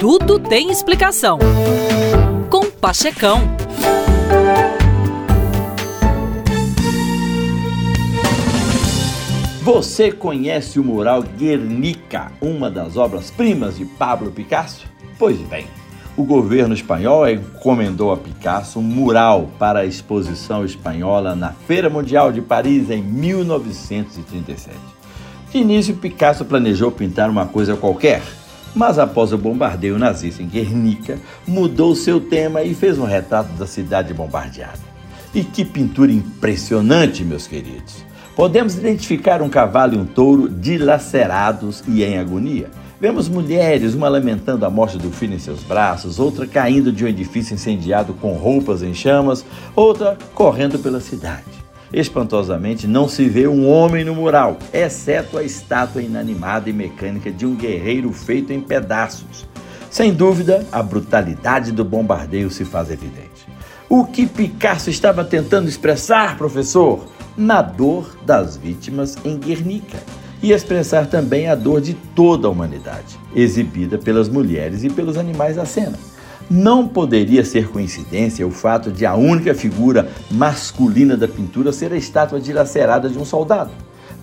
[0.00, 1.38] Tudo tem explicação.
[2.48, 3.42] Com Pachecão.
[9.62, 14.86] Você conhece o mural Guernica, uma das obras-primas de Pablo Picasso?
[15.18, 15.66] Pois bem,
[16.16, 22.32] o governo espanhol encomendou a Picasso um mural para a exposição espanhola na Feira Mundial
[22.32, 24.74] de Paris em 1937.
[25.52, 28.22] De início, Picasso planejou pintar uma coisa qualquer,
[28.74, 33.66] mas após o bombardeio nazista em Guernica, mudou seu tema e fez um retrato da
[33.66, 34.90] cidade bombardeada.
[35.34, 38.04] E que pintura impressionante, meus queridos!
[38.34, 42.70] Podemos identificar um cavalo e um touro dilacerados e em agonia.
[43.00, 47.08] Vemos mulheres, uma lamentando a morte do filho em seus braços, outra caindo de um
[47.08, 49.44] edifício incendiado com roupas em chamas,
[49.74, 51.49] outra correndo pela cidade.
[51.92, 57.44] Espantosamente, não se vê um homem no mural, exceto a estátua inanimada e mecânica de
[57.44, 59.46] um guerreiro feito em pedaços.
[59.90, 63.48] Sem dúvida, a brutalidade do bombardeio se faz evidente.
[63.88, 67.08] O que Picasso estava tentando expressar, professor?
[67.40, 69.98] na dor das vítimas em Guernica
[70.42, 75.56] e expressar também a dor de toda a humanidade, exibida pelas mulheres e pelos animais
[75.56, 75.98] da cena.
[76.50, 81.96] Não poderia ser coincidência o fato de a única figura masculina da pintura ser a
[81.96, 83.70] estátua dilacerada de um soldado.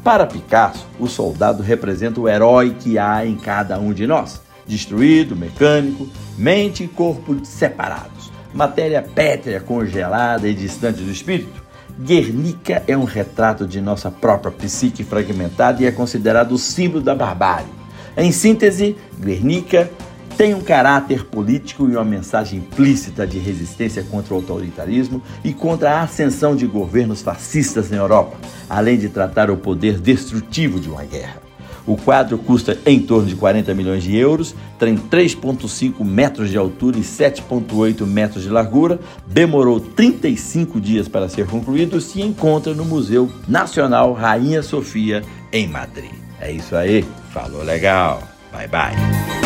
[0.04, 5.38] Para Picasso, o soldado representa o herói que há em cada um de nós: destruído,
[5.38, 6.06] mecânico,
[6.38, 11.64] mente e corpo separados, matéria pétrea, congelada e distante do espírito.
[11.98, 17.16] Guernica é um retrato de nossa própria psique fragmentada e é considerado o símbolo da
[17.16, 17.72] barbárie.
[18.18, 19.90] Em síntese, Guernica
[20.38, 25.94] tem um caráter político e uma mensagem implícita de resistência contra o autoritarismo e contra
[25.94, 28.38] a ascensão de governos fascistas na Europa,
[28.70, 31.42] além de tratar o poder destrutivo de uma guerra.
[31.88, 36.98] O quadro custa em torno de 40 milhões de euros, tem 3,5 metros de altura
[36.98, 42.86] e 7,8 metros de largura, demorou 35 dias para ser concluído e se encontra no
[42.86, 46.12] Museu Nacional Rainha Sofia, em Madrid.
[46.42, 49.37] É isso aí, falou legal, bye bye.